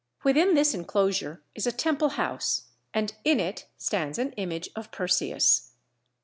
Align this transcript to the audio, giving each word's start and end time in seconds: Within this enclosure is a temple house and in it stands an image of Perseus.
Within 0.23 0.55
this 0.55 0.73
enclosure 0.73 1.43
is 1.53 1.67
a 1.67 1.71
temple 1.71 2.09
house 2.17 2.63
and 2.91 3.13
in 3.23 3.39
it 3.39 3.67
stands 3.77 4.17
an 4.17 4.31
image 4.31 4.69
of 4.75 4.91
Perseus. 4.91 5.73